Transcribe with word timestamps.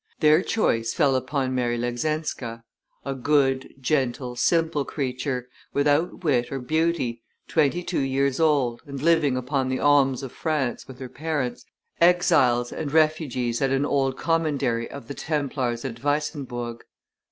Their 0.19 0.41
choice 0.41 0.95
fell 0.95 1.15
upon 1.15 1.53
Mary 1.53 1.77
Leckzinska, 1.77 2.63
a 3.05 3.13
good, 3.13 3.71
gentle, 3.79 4.35
simple 4.35 4.83
creature, 4.83 5.47
without 5.73 6.23
wit 6.23 6.51
or 6.51 6.57
beauty, 6.57 7.21
twenty 7.47 7.83
two 7.83 7.99
years 7.99 8.39
old, 8.39 8.81
and 8.87 8.99
living 8.99 9.37
upon 9.37 9.69
the 9.69 9.77
alms 9.79 10.23
of 10.23 10.31
France 10.31 10.87
with 10.87 10.97
her 10.97 11.07
parents, 11.07 11.65
exiles 12.01 12.71
and 12.73 12.91
refugees 12.91 13.61
at 13.61 13.69
an 13.69 13.85
old 13.85 14.17
commandery 14.17 14.89
of 14.89 15.07
the 15.07 15.13
Templars 15.13 15.85
at 15.85 16.01
Weissenburg. 16.03 16.79